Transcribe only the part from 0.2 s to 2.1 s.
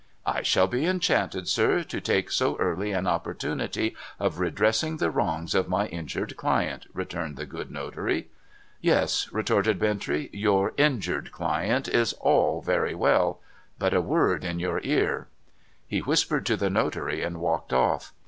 'I shall be enchanted, sir, to